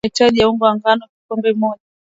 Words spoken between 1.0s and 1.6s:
kikombe